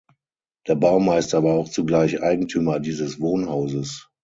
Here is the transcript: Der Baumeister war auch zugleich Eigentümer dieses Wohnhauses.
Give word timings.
Der 0.67 0.73
Baumeister 0.73 1.43
war 1.43 1.53
auch 1.53 1.69
zugleich 1.69 2.23
Eigentümer 2.23 2.79
dieses 2.79 3.19
Wohnhauses. 3.19 4.09